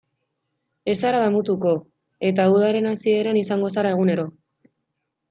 [0.93, 1.73] Ez zara damutuko,
[2.31, 4.25] eta udaren hasieran izango zara egunero.